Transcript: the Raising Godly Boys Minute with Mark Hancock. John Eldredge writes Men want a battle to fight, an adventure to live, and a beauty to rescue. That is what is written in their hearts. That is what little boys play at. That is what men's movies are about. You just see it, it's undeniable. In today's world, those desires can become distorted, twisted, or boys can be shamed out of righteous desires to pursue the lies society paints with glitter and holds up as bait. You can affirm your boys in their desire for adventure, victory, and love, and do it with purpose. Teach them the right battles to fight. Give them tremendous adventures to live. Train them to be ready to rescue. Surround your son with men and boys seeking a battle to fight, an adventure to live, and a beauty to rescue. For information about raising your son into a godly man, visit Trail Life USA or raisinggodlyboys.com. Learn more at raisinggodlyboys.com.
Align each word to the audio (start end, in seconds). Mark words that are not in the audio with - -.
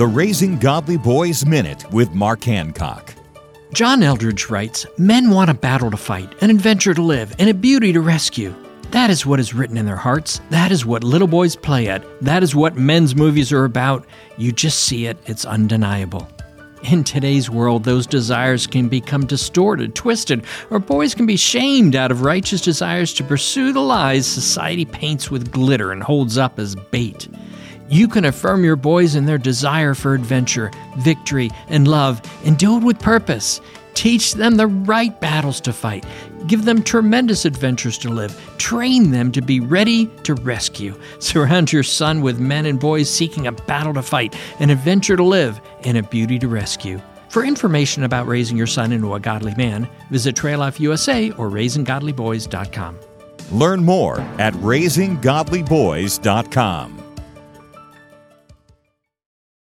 the 0.00 0.06
Raising 0.06 0.56
Godly 0.56 0.96
Boys 0.96 1.44
Minute 1.44 1.84
with 1.92 2.14
Mark 2.14 2.42
Hancock. 2.44 3.14
John 3.74 4.02
Eldredge 4.02 4.48
writes 4.48 4.86
Men 4.96 5.28
want 5.28 5.50
a 5.50 5.54
battle 5.54 5.90
to 5.90 5.96
fight, 5.98 6.34
an 6.42 6.48
adventure 6.48 6.94
to 6.94 7.02
live, 7.02 7.34
and 7.38 7.50
a 7.50 7.52
beauty 7.52 7.92
to 7.92 8.00
rescue. 8.00 8.54
That 8.92 9.10
is 9.10 9.26
what 9.26 9.40
is 9.40 9.52
written 9.52 9.76
in 9.76 9.84
their 9.84 9.96
hearts. 9.96 10.40
That 10.48 10.72
is 10.72 10.86
what 10.86 11.04
little 11.04 11.28
boys 11.28 11.54
play 11.54 11.88
at. 11.88 12.02
That 12.22 12.42
is 12.42 12.54
what 12.54 12.78
men's 12.78 13.14
movies 13.14 13.52
are 13.52 13.66
about. 13.66 14.06
You 14.38 14.52
just 14.52 14.84
see 14.84 15.04
it, 15.04 15.18
it's 15.26 15.44
undeniable. 15.44 16.26
In 16.84 17.04
today's 17.04 17.50
world, 17.50 17.84
those 17.84 18.06
desires 18.06 18.66
can 18.66 18.88
become 18.88 19.26
distorted, 19.26 19.94
twisted, 19.94 20.46
or 20.70 20.78
boys 20.78 21.14
can 21.14 21.26
be 21.26 21.36
shamed 21.36 21.94
out 21.94 22.10
of 22.10 22.22
righteous 22.22 22.62
desires 22.62 23.12
to 23.12 23.22
pursue 23.22 23.74
the 23.74 23.82
lies 23.82 24.26
society 24.26 24.86
paints 24.86 25.30
with 25.30 25.52
glitter 25.52 25.92
and 25.92 26.02
holds 26.02 26.38
up 26.38 26.58
as 26.58 26.74
bait. 26.74 27.28
You 27.90 28.06
can 28.06 28.26
affirm 28.26 28.62
your 28.62 28.76
boys 28.76 29.16
in 29.16 29.26
their 29.26 29.36
desire 29.36 29.94
for 29.94 30.14
adventure, 30.14 30.70
victory, 30.98 31.50
and 31.68 31.88
love, 31.88 32.22
and 32.44 32.56
do 32.56 32.76
it 32.76 32.84
with 32.84 33.00
purpose. 33.00 33.60
Teach 33.94 34.34
them 34.34 34.56
the 34.56 34.68
right 34.68 35.20
battles 35.20 35.60
to 35.62 35.72
fight. 35.72 36.06
Give 36.46 36.64
them 36.64 36.84
tremendous 36.84 37.44
adventures 37.44 37.98
to 37.98 38.08
live. 38.08 38.40
Train 38.58 39.10
them 39.10 39.32
to 39.32 39.42
be 39.42 39.58
ready 39.58 40.06
to 40.22 40.34
rescue. 40.34 40.96
Surround 41.18 41.72
your 41.72 41.82
son 41.82 42.20
with 42.20 42.38
men 42.38 42.66
and 42.66 42.78
boys 42.78 43.10
seeking 43.10 43.48
a 43.48 43.52
battle 43.52 43.94
to 43.94 44.02
fight, 44.02 44.36
an 44.60 44.70
adventure 44.70 45.16
to 45.16 45.24
live, 45.24 45.60
and 45.82 45.98
a 45.98 46.04
beauty 46.04 46.38
to 46.38 46.46
rescue. 46.46 47.00
For 47.28 47.44
information 47.44 48.04
about 48.04 48.28
raising 48.28 48.56
your 48.56 48.68
son 48.68 48.92
into 48.92 49.14
a 49.14 49.20
godly 49.20 49.56
man, 49.56 49.88
visit 50.10 50.36
Trail 50.36 50.60
Life 50.60 50.78
USA 50.78 51.32
or 51.32 51.50
raisinggodlyboys.com. 51.50 53.00
Learn 53.50 53.84
more 53.84 54.20
at 54.38 54.54
raisinggodlyboys.com. 54.54 56.99